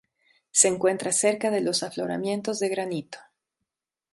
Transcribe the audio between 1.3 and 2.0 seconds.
de los